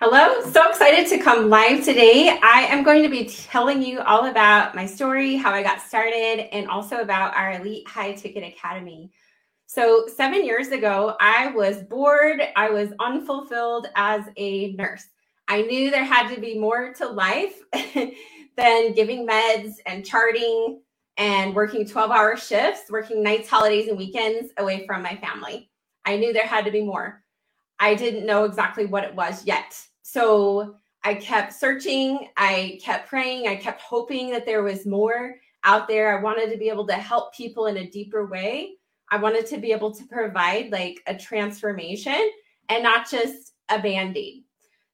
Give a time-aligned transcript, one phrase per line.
[0.00, 2.38] Hello, so excited to come live today.
[2.40, 6.54] I am going to be telling you all about my story, how I got started,
[6.54, 9.10] and also about our Elite High Ticket Academy.
[9.66, 15.04] So, seven years ago, I was bored, I was unfulfilled as a nurse.
[15.48, 17.60] I knew there had to be more to life
[18.56, 20.80] than giving meds and charting
[21.16, 25.72] and working 12 hour shifts, working nights, holidays, and weekends away from my family.
[26.04, 27.24] I knew there had to be more.
[27.80, 29.76] I didn't know exactly what it was yet.
[30.10, 35.34] So I kept searching, I kept praying, I kept hoping that there was more
[35.64, 36.16] out there.
[36.16, 38.76] I wanted to be able to help people in a deeper way.
[39.10, 42.30] I wanted to be able to provide like a transformation
[42.70, 44.44] and not just a band aid.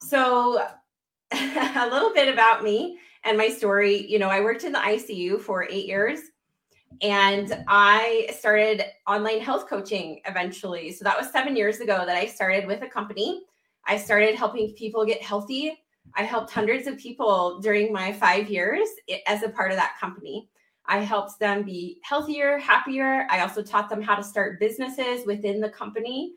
[0.01, 0.67] So,
[1.31, 4.11] a little bit about me and my story.
[4.11, 6.19] You know, I worked in the ICU for eight years
[7.03, 10.91] and I started online health coaching eventually.
[10.91, 13.45] So, that was seven years ago that I started with a company
[13.87, 15.79] I started helping people get healthy.
[16.15, 18.89] I helped hundreds of people during my five years
[19.27, 20.49] as a part of that company.
[20.87, 23.27] I helped them be healthier, happier.
[23.31, 26.35] I also taught them how to start businesses within the company.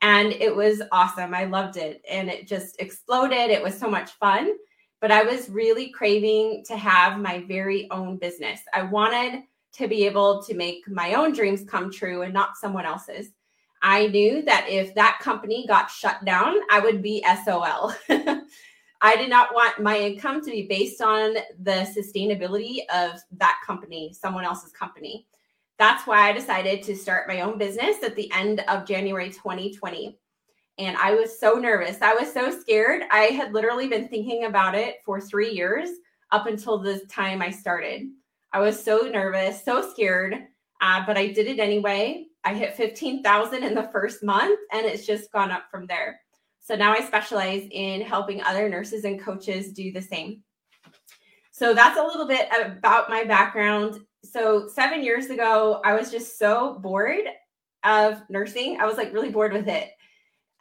[0.00, 1.34] And it was awesome.
[1.34, 2.02] I loved it.
[2.10, 3.50] And it just exploded.
[3.50, 4.56] It was so much fun.
[5.00, 8.60] But I was really craving to have my very own business.
[8.74, 12.86] I wanted to be able to make my own dreams come true and not someone
[12.86, 13.28] else's.
[13.82, 17.94] I knew that if that company got shut down, I would be SOL.
[19.02, 24.12] I did not want my income to be based on the sustainability of that company,
[24.12, 25.26] someone else's company.
[25.78, 30.18] That's why I decided to start my own business at the end of January 2020.
[30.76, 32.02] And I was so nervous.
[32.02, 33.04] I was so scared.
[33.10, 35.88] I had literally been thinking about it for three years
[36.30, 38.02] up until the time I started.
[38.52, 40.34] I was so nervous, so scared,
[40.82, 42.26] uh, but I did it anyway.
[42.44, 46.20] I hit 15,000 in the first month and it's just gone up from there.
[46.60, 50.42] So now I specialize in helping other nurses and coaches do the same.
[51.50, 54.00] So that's a little bit about my background.
[54.24, 57.24] So 7 years ago, I was just so bored
[57.84, 58.80] of nursing.
[58.80, 59.90] I was like really bored with it.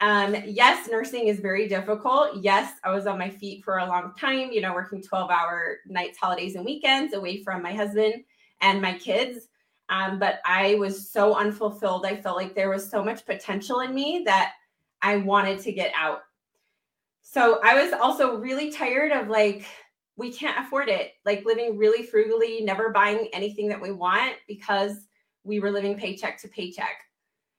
[0.01, 2.41] Um, yes, nursing is very difficult.
[2.41, 5.77] Yes, I was on my feet for a long time, you know, working 12 hour
[5.87, 8.13] nights, holidays, and weekends away from my husband
[8.61, 9.48] and my kids.
[9.89, 12.05] Um, but I was so unfulfilled.
[12.05, 14.53] I felt like there was so much potential in me that
[15.01, 16.21] I wanted to get out.
[17.21, 19.65] So I was also really tired of like,
[20.15, 25.07] we can't afford it, like living really frugally, never buying anything that we want because
[25.43, 26.97] we were living paycheck to paycheck.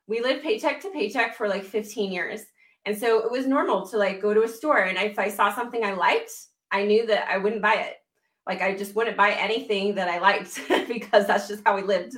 [0.06, 2.42] We lived paycheck to paycheck for like 15 years.
[2.84, 5.54] And so it was normal to like go to a store and if I saw
[5.54, 6.32] something I liked,
[6.70, 7.96] I knew that I wouldn't buy it.
[8.46, 12.16] Like I just wouldn't buy anything that I liked because that's just how we lived.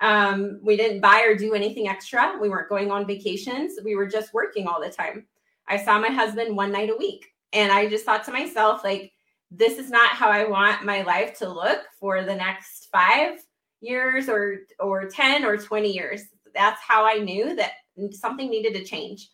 [0.00, 2.38] Um, we didn't buy or do anything extra.
[2.40, 3.78] We weren't going on vacations.
[3.84, 5.26] We were just working all the time.
[5.68, 7.26] I saw my husband one night a week.
[7.52, 9.12] And I just thought to myself, like,
[9.50, 13.40] this is not how I want my life to look for the next five
[13.80, 16.22] years or or 10 or 20 years.
[16.54, 17.72] That's how I knew that
[18.12, 19.30] something needed to change.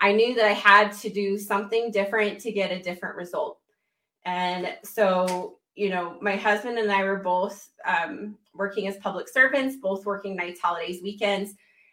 [0.00, 3.58] I knew that I had to do something different to get a different result.
[4.24, 9.76] And so you know, my husband and I were both um, working as public servants,
[9.76, 11.52] both working nights, holidays, weekends.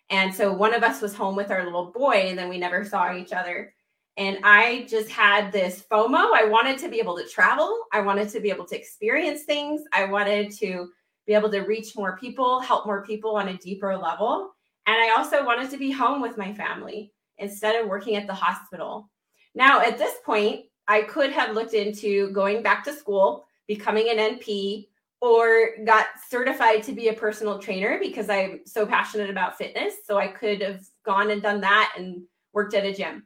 [0.09, 2.85] And so one of us was home with our little boy, and then we never
[2.85, 3.73] saw each other.
[4.15, 6.29] And I just had this FOMO.
[6.33, 7.85] I wanted to be able to travel.
[7.91, 9.81] I wanted to be able to experience things.
[9.91, 10.89] I wanted to
[11.25, 14.51] be able to reach more people, help more people on a deeper level.
[14.85, 18.33] And I also wanted to be home with my family instead of working at the
[18.33, 19.09] hospital.
[19.55, 24.17] Now, at this point, I could have looked into going back to school becoming an
[24.17, 24.87] NP,
[25.23, 29.93] or got certified to be a personal trainer because I'm so passionate about fitness.
[30.05, 33.23] So I could have gone and done that and worked at a gym.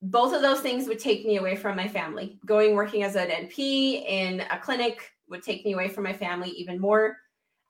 [0.00, 2.38] Both of those things would take me away from my family.
[2.46, 6.48] Going working as an NP in a clinic would take me away from my family
[6.50, 7.18] even more.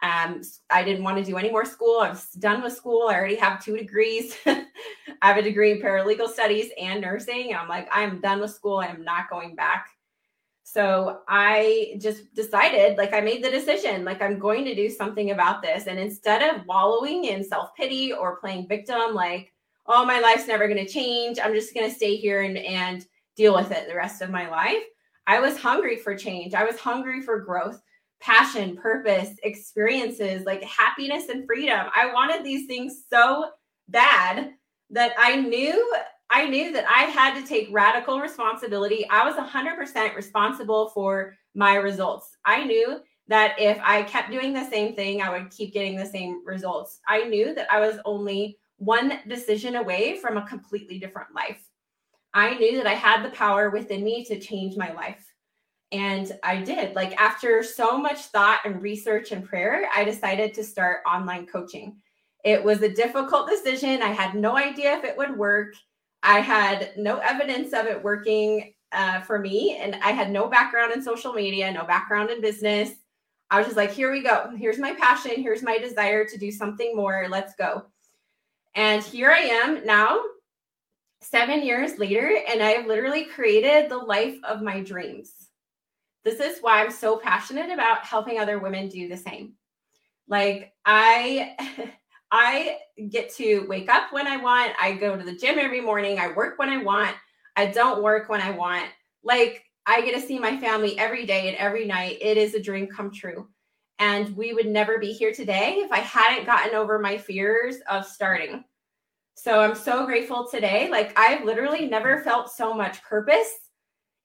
[0.00, 1.99] Um, I didn't want to do any more school.
[2.00, 3.09] I was done with school.
[3.09, 4.37] I already have two degrees.
[4.47, 4.65] I
[5.22, 7.53] have a degree in paralegal studies and nursing.
[7.53, 8.78] I'm like, I'm done with school.
[8.78, 9.89] I am not going back.
[10.77, 15.31] So I just decided, like, I made the decision, like, I'm going to do something
[15.31, 15.87] about this.
[15.87, 19.55] And instead of wallowing in self pity or playing victim, like,
[19.87, 23.07] oh, my life's never going to change, I'm just going to stay here and, and
[23.37, 24.83] deal with it the rest of my life.
[25.27, 26.53] I was hungry for change.
[26.53, 27.81] I was hungry for growth,
[28.21, 31.87] passion, purpose, experiences, like happiness and freedom.
[31.97, 33.47] I wanted these things so
[33.89, 34.53] bad
[34.91, 35.95] that I knew
[36.31, 39.09] I knew that I had to take radical responsibility.
[39.11, 42.37] I was 100% responsible for my results.
[42.45, 46.07] I knew that if I kept doing the same thing, I would keep getting the
[46.07, 47.01] same results.
[47.09, 51.63] I knew that I was only one decision away from a completely different life.
[52.34, 55.33] I knew that I had the power within me to change my life.
[55.93, 56.95] And I did.
[56.95, 61.97] Like after so much thought and research and prayer, I decided to start online coaching.
[62.45, 64.03] It was a difficult decision.
[64.03, 65.75] I had no idea if it would work.
[66.27, 70.93] I had no evidence of it working uh, for me, and I had no background
[70.93, 72.91] in social media, no background in business.
[73.49, 74.51] I was just like, here we go.
[74.57, 75.37] Here's my passion.
[75.37, 77.28] Here's my desire to do something more.
[77.31, 77.84] Let's go.
[78.75, 80.21] And here I am now,
[81.21, 85.33] seven years later, and I have literally created the life of my dreams.
[86.25, 89.53] This is why I'm so passionate about helping other women do the same.
[90.27, 91.55] Like I
[92.31, 92.78] I
[93.11, 94.73] get to wake up when I want.
[94.81, 96.19] I go to the gym every morning.
[96.19, 97.15] I work when I want.
[97.57, 98.87] I don't work when I want.
[99.23, 102.19] Like I get to see my family every day and every night.
[102.21, 103.49] It is a dream come true.
[103.99, 108.05] And we would never be here today if I hadn't gotten over my fears of
[108.05, 108.65] starting.
[109.34, 110.89] So I'm so grateful today.
[110.91, 113.51] Like I've literally never felt so much purpose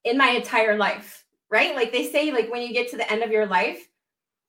[0.03, 1.75] in my entire life, right?
[1.75, 3.87] Like they say like when you get to the end of your life,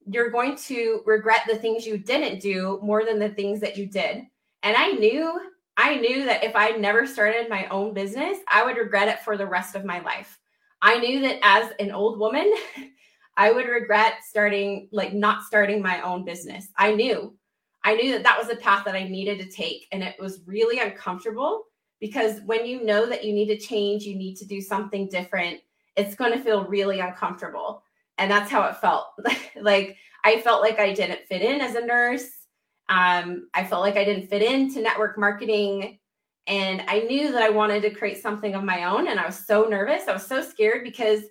[0.06, 3.86] you're going to regret the things you didn't do more than the things that you
[3.86, 4.24] did.
[4.62, 5.40] And I knew
[5.76, 9.36] I knew that if I never started my own business, I would regret it for
[9.36, 10.38] the rest of my life.
[10.82, 12.52] I knew that as an old woman,
[13.36, 16.68] I would regret starting, like, not starting my own business.
[16.76, 17.34] I knew,
[17.84, 19.88] I knew that that was a path that I needed to take.
[19.92, 21.64] And it was really uncomfortable
[21.98, 25.60] because when you know that you need to change, you need to do something different,
[25.96, 27.82] it's going to feel really uncomfortable.
[28.22, 29.06] And that's how it felt.
[29.60, 32.28] like, I felt like I didn't fit in as a nurse.
[32.88, 35.98] Um, I felt like I didn't fit into network marketing.
[36.46, 39.08] And I knew that I wanted to create something of my own.
[39.08, 40.06] And I was so nervous.
[40.06, 41.22] I was so scared because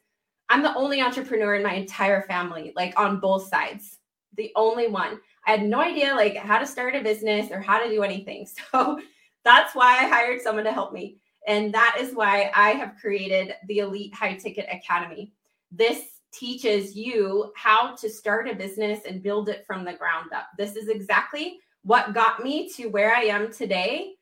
[0.50, 4.00] I'm the only entrepreneur in my entire family, like on both sides,
[4.36, 5.18] the only one.
[5.48, 8.46] I had no idea like how to start a business or how to do anything.
[8.74, 9.00] So
[9.46, 11.20] that's why I hired someone to help me.
[11.48, 15.32] And that is why I have created the Elite High Ticket Academy.
[15.72, 20.48] This teaches you how to start a business and build it from the ground up.
[20.57, 24.13] This is exactly what got me to where I am today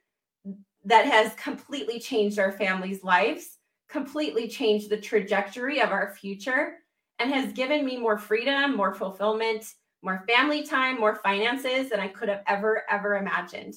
[0.86, 3.58] that has completely changed our families' lives,
[3.90, 6.78] completely changed the trajectory of our future,
[7.20, 9.66] and has given me more freedom, more fulfillment,
[10.02, 13.76] more family time, more finances than I could have ever, ever imagined.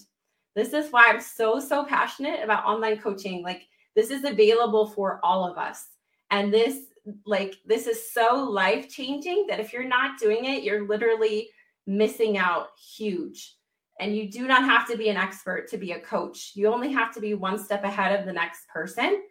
[0.55, 3.43] This is why I'm so, so passionate about online coaching.
[3.43, 5.87] Like, this is available for all of us.
[6.31, 6.79] And this,
[7.27, 11.51] like, this is so life changing that if you're not doing it, you're literally
[11.87, 13.57] missing out huge.
[14.01, 16.53] And you do not have to be an expert to be a coach.
[16.55, 19.23] You only have to be one step ahead of the next person.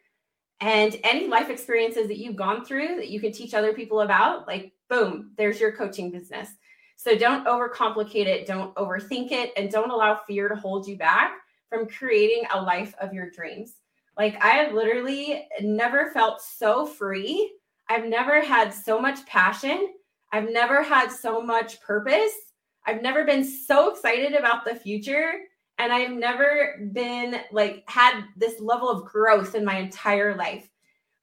[0.59, 4.47] And any life experiences that you've gone through that you can teach other people about,
[4.47, 6.49] like, boom, there's your coaching business.
[6.97, 11.33] So don't overcomplicate it, don't overthink it, and don't allow fear to hold you back
[11.67, 13.77] from creating a life of your dreams.
[14.17, 17.51] Like, I have literally never felt so free.
[17.91, 19.93] I've never had so much passion.
[20.31, 22.31] I've never had so much purpose
[22.85, 25.33] I've never been so excited about the future
[25.77, 30.69] and I've never been like had this level of growth in my entire life.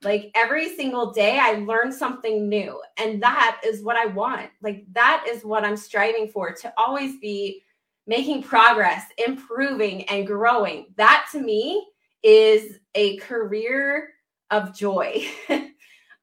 [0.03, 4.51] Like every single day I learn something new and that is what I want.
[4.63, 7.63] Like that is what I'm striving for to always be
[8.07, 10.87] making progress, improving and growing.
[10.97, 11.85] That to me
[12.23, 14.11] is a career
[14.51, 15.27] of joy.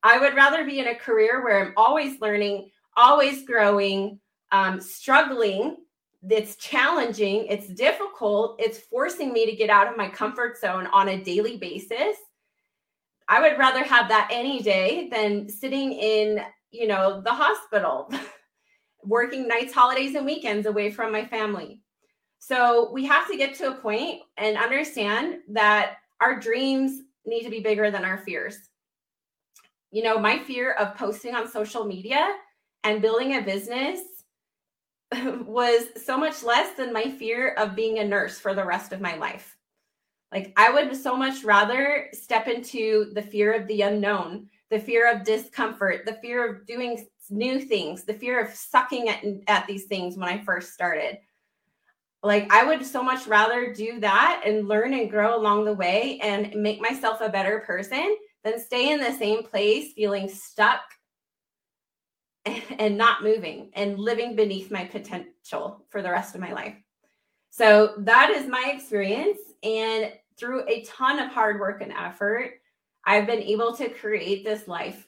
[0.05, 4.19] I would rather be in a career where I'm always learning, always growing,
[4.51, 5.77] um, struggling.
[6.29, 7.47] It's challenging.
[7.47, 8.55] It's difficult.
[8.59, 12.17] It's forcing me to get out of my comfort zone on a daily basis.
[13.27, 18.13] I would rather have that any day than sitting in, you know, the hospital,
[19.03, 21.81] working nights, holidays, and weekends away from my family.
[22.37, 27.49] So we have to get to a point and understand that our dreams need to
[27.49, 28.69] be bigger than our fears.
[29.95, 32.35] You know, my fear of posting on social media
[32.83, 34.01] and building a business
[35.45, 38.99] was so much less than my fear of being a nurse for the rest of
[38.99, 39.55] my life.
[40.33, 45.09] Like, I would so much rather step into the fear of the unknown, the fear
[45.09, 49.85] of discomfort, the fear of doing new things, the fear of sucking at, at these
[49.85, 51.19] things when I first started.
[52.21, 56.19] Like, I would so much rather do that and learn and grow along the way
[56.21, 60.81] and make myself a better person than stay in the same place feeling stuck
[62.79, 66.75] and not moving and living beneath my potential for the rest of my life.
[67.49, 69.39] So that is my experience.
[69.63, 72.61] And through a ton of hard work and effort,
[73.03, 75.07] I've been able to create this life.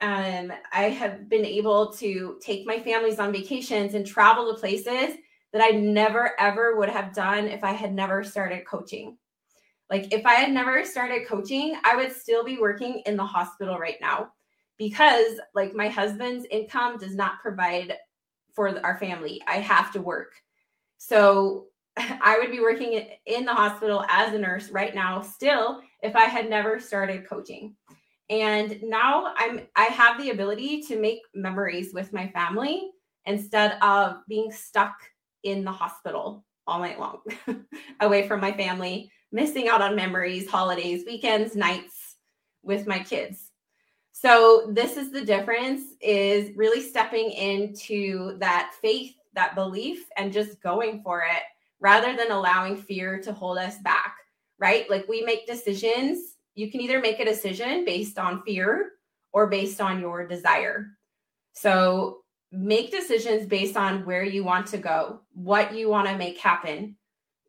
[0.00, 5.16] Um, I have been able to take my families on vacations and travel to places
[5.52, 9.16] that I never ever would have done if I had never started coaching.
[9.90, 13.78] Like if I had never started coaching, I would still be working in the hospital
[13.78, 14.32] right now
[14.78, 17.94] because like my husband's income does not provide
[18.54, 19.42] for our family.
[19.46, 20.32] I have to work.
[20.98, 26.16] So I would be working in the hospital as a nurse right now still if
[26.16, 27.76] I had never started coaching.
[28.30, 32.90] And now I'm I have the ability to make memories with my family
[33.26, 34.94] instead of being stuck
[35.42, 37.20] in the hospital all night long
[38.00, 42.14] away from my family, missing out on memories, holidays, weekends, nights
[42.62, 43.50] with my kids.
[44.12, 50.62] So this is the difference is really stepping into that faith, that belief and just
[50.62, 51.42] going for it
[51.80, 54.14] rather than allowing fear to hold us back,
[54.60, 54.88] right?
[54.88, 58.92] Like we make decisions, you can either make a decision based on fear
[59.32, 60.86] or based on your desire.
[61.54, 62.18] So
[62.52, 66.96] make decisions based on where you want to go, what you want to make happen,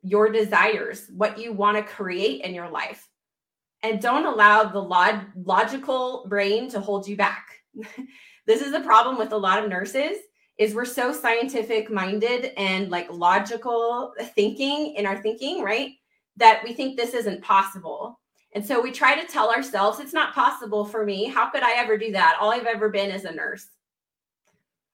[0.05, 3.09] your desires, what you want to create in your life.
[3.81, 7.47] And don't allow the log- logical brain to hold you back.
[8.45, 10.17] this is the problem with a lot of nurses
[10.59, 15.93] is we're so scientific minded and like logical thinking in our thinking, right?
[16.37, 18.19] That we think this isn't possible.
[18.53, 21.25] And so we try to tell ourselves it's not possible for me.
[21.25, 22.37] How could I ever do that?
[22.39, 23.67] All I've ever been is a nurse.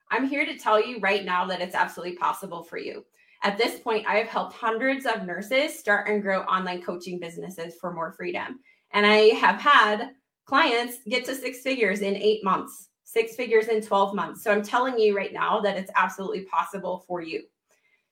[0.10, 3.06] I'm here to tell you right now that it's absolutely possible for you.
[3.44, 7.76] At this point, I have helped hundreds of nurses start and grow online coaching businesses
[7.80, 8.60] for more freedom.
[8.92, 10.12] And I have had
[10.46, 14.44] clients get to six figures in eight months, six figures in 12 months.
[14.44, 17.44] So I'm telling you right now that it's absolutely possible for you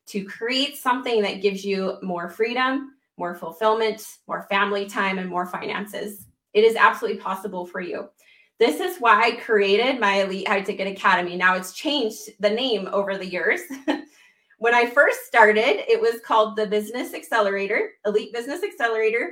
[0.08, 5.46] to create something that gives you more freedom, more fulfillment, more family time, and more
[5.46, 6.26] finances.
[6.54, 8.10] It is absolutely possible for you.
[8.58, 11.38] This is why I created my Elite High Ticket Academy.
[11.38, 13.62] Now it's changed the name over the years.
[14.60, 19.32] when I first started, it was called the Business Accelerator, Elite Business Accelerator.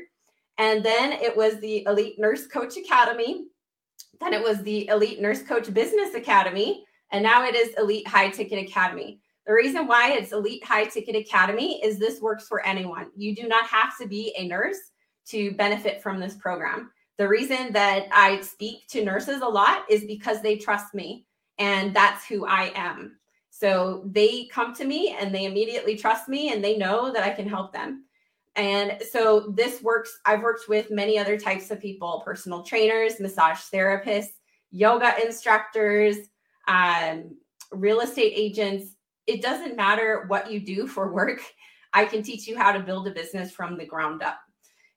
[0.57, 3.45] And then it was the Elite Nurse Coach Academy.
[4.21, 6.85] Then it was the Elite Nurse Coach Business Academy.
[7.11, 9.19] And now it is Elite High Ticket Academy.
[9.45, 13.07] The reason why it's Elite High Ticket Academy is this works for anyone.
[13.15, 14.79] You do not have to be a nurse
[15.27, 16.89] to benefit from this program.
[17.17, 21.25] The reason that I speak to nurses a lot is because they trust me
[21.59, 23.17] and that's who I am.
[23.59, 27.31] So they come to me and they immediately trust me and they know that I
[27.31, 28.05] can help them.
[28.55, 30.19] And so this works.
[30.25, 34.33] I've worked with many other types of people personal trainers, massage therapists,
[34.69, 36.17] yoga instructors,
[36.67, 37.35] um,
[37.71, 38.93] real estate agents.
[39.25, 41.41] It doesn't matter what you do for work.
[41.93, 44.37] I can teach you how to build a business from the ground up.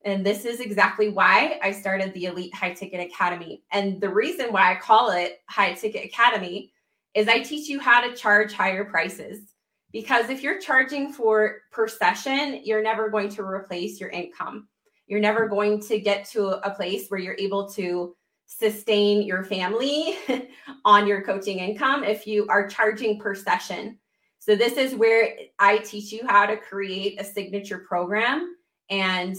[0.05, 3.62] And this is exactly why I started the Elite High Ticket Academy.
[3.73, 6.73] And the reason why I call it High Ticket Academy
[7.14, 9.55] is I teach you how to charge higher prices.
[9.93, 14.69] Because if you're charging for per session, you're never going to replace your income.
[15.07, 18.14] You're never going to get to a place where you're able to
[18.47, 20.17] sustain your family
[20.85, 23.99] on your coaching income if you are charging per session.
[24.38, 28.55] So, this is where I teach you how to create a signature program
[28.88, 29.37] and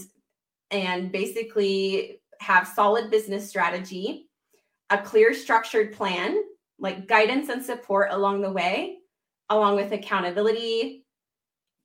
[0.70, 4.28] and basically have solid business strategy,
[4.90, 6.42] a clear structured plan,
[6.82, 8.98] like guidance and support along the way,
[9.48, 11.06] along with accountability,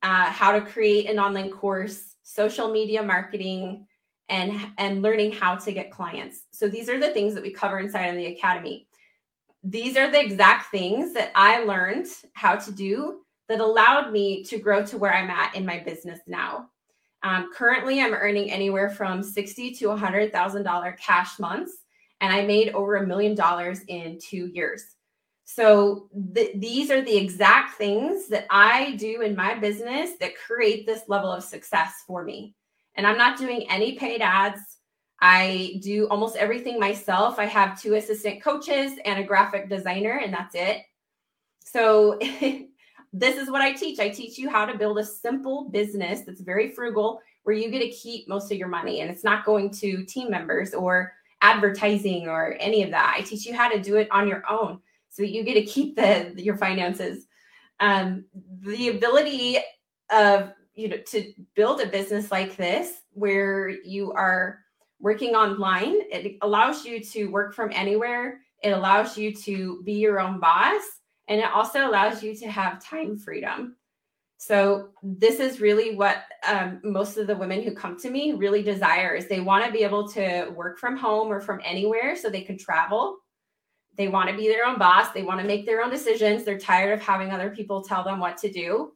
[0.02, 3.86] uh, how to create an online course, social media marketing,
[4.28, 6.42] and, and learning how to get clients.
[6.50, 8.86] So these are the things that we cover inside of the academy.
[9.64, 14.58] These are the exact things that I learned how to do that allowed me to
[14.58, 16.68] grow to where I'm at in my business now.
[17.22, 21.72] Um, currently, I'm earning anywhere from sixty to hundred thousand dollar cash months,
[22.20, 24.84] and I made over a million dollars in two years.
[25.44, 30.86] So th- these are the exact things that I do in my business that create
[30.86, 32.54] this level of success for me.
[32.96, 34.60] And I'm not doing any paid ads.
[35.20, 37.38] I do almost everything myself.
[37.38, 40.82] I have two assistant coaches and a graphic designer, and that's it.
[41.64, 42.18] So
[43.12, 43.98] this is what I teach.
[44.00, 47.80] I teach you how to build a simple business that's very frugal, where you get
[47.80, 52.28] to keep most of your money and it's not going to team members or advertising
[52.28, 53.14] or any of that.
[53.16, 54.80] I teach you how to do it on your own
[55.10, 57.26] so you get to keep the your finances.
[57.80, 58.24] Um,
[58.60, 59.58] the ability
[60.10, 64.60] of you know to build a business like this where you are
[65.00, 68.40] working online, it allows you to work from anywhere.
[68.62, 70.82] It allows you to be your own boss
[71.28, 73.76] and it also allows you to have time freedom.
[74.40, 78.62] So this is really what um, most of the women who come to me really
[78.62, 82.30] desire is they want to be able to work from home or from anywhere so
[82.30, 83.18] they can travel.
[83.96, 85.10] They want to be their own boss.
[85.10, 86.44] They want to make their own decisions.
[86.44, 88.92] They're tired of having other people tell them what to do.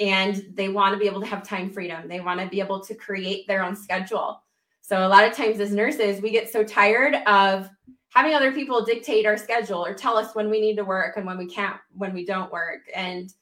[0.00, 2.08] and they want to be able to have time freedom.
[2.08, 4.42] They want to be able to create their own schedule.
[4.80, 7.70] So a lot of times as nurses, we get so tired of
[8.10, 11.26] having other people dictate our schedule or tell us when we need to work and
[11.26, 13.32] when we can't, when we don't work, and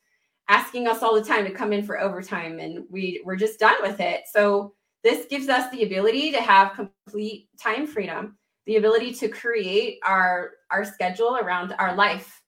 [0.48, 2.58] asking us all the time to come in for overtime.
[2.58, 4.22] And we we're just done with it.
[4.32, 9.98] So this gives us the ability to have complete time freedom, the ability to create
[10.04, 12.40] our our schedule around our life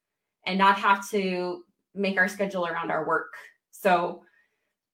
[0.47, 3.35] and not have to make our schedule around our work.
[3.71, 4.23] So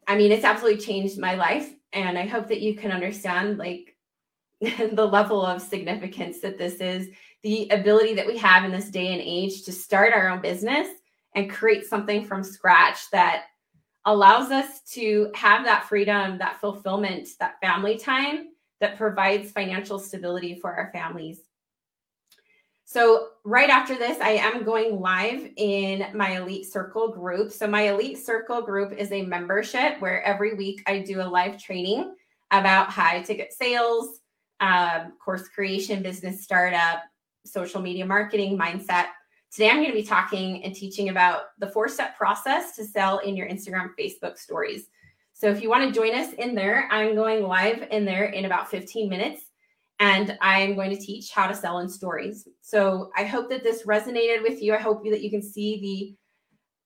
[0.07, 3.97] I mean, it's absolutely changed my life and I hope that you can understand like
[4.61, 7.09] the level of significance that this is,
[7.42, 10.88] the ability that we have in this day and age to start our own business
[11.35, 13.45] and create something from scratch that
[14.05, 18.49] allows us to have that freedom, that fulfillment, that family time
[18.81, 21.41] that provides financial stability for our families.
[22.85, 27.53] So, right after this, I am going live in my Elite Circle group.
[27.53, 31.63] So, my Elite Circle group is a membership where every week I do a live
[31.63, 32.17] training
[32.51, 34.19] about high ticket sales,
[34.59, 37.03] um, course creation, business startup,
[37.45, 39.07] social media marketing, mindset,
[39.52, 43.19] Today, I'm going to be talking and teaching about the four step process to sell
[43.19, 44.87] in your Instagram, Facebook stories.
[45.33, 48.45] So, if you want to join us in there, I'm going live in there in
[48.45, 49.42] about 15 minutes
[49.99, 52.47] and I'm going to teach how to sell in stories.
[52.61, 54.73] So, I hope that this resonated with you.
[54.73, 56.16] I hope that you can see the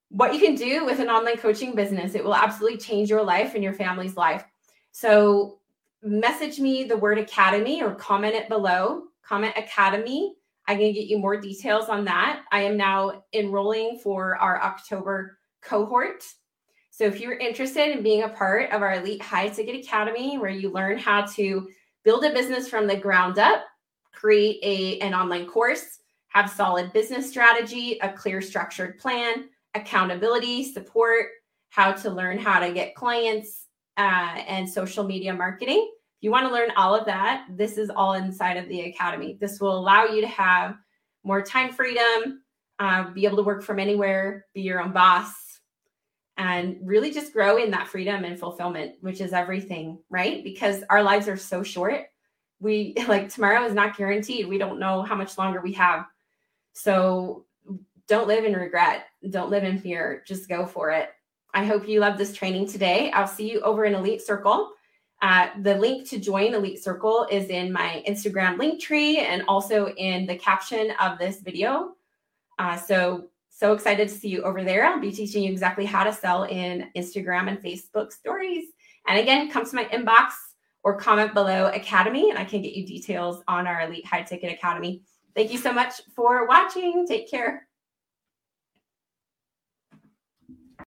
[0.08, 2.14] what you can do with an online coaching business.
[2.14, 4.42] It will absolutely change your life and your family's life.
[4.92, 5.58] So,
[6.02, 9.02] message me the word academy or comment it below.
[9.22, 12.42] Comment academy I can get you more details on that.
[12.50, 16.24] I am now enrolling for our October cohort.
[16.90, 20.50] So if you're interested in being a part of our Elite High Ticket Academy, where
[20.50, 21.68] you learn how to
[22.04, 23.64] build a business from the ground up,
[24.12, 31.26] create a, an online course, have solid business strategy, a clear structured plan, accountability, support,
[31.68, 33.66] how to learn how to get clients,
[33.96, 35.90] uh, and social media marketing
[36.24, 39.36] you want to learn all of that, this is all inside of the academy.
[39.38, 40.74] This will allow you to have
[41.22, 42.40] more time freedom,
[42.78, 45.34] uh, be able to work from anywhere, be your own boss,
[46.38, 50.42] and really just grow in that freedom and fulfillment, which is everything, right?
[50.42, 52.06] Because our lives are so short.
[52.58, 54.48] We like tomorrow is not guaranteed.
[54.48, 56.06] We don't know how much longer we have.
[56.72, 57.44] So
[58.08, 59.08] don't live in regret.
[59.28, 60.24] Don't live in fear.
[60.26, 61.10] Just go for it.
[61.52, 63.10] I hope you love this training today.
[63.10, 64.70] I'll see you over in Elite Circle.
[65.22, 69.88] Uh, the link to join Elite Circle is in my Instagram link tree and also
[69.94, 71.94] in the caption of this video.
[72.58, 74.84] Uh, so, so excited to see you over there.
[74.84, 78.66] I'll be teaching you exactly how to sell in Instagram and Facebook stories.
[79.06, 80.32] And again, come to my inbox
[80.82, 84.52] or comment below Academy, and I can get you details on our Elite High Ticket
[84.52, 85.02] Academy.
[85.34, 87.06] Thank you so much for watching.
[87.06, 87.66] Take care.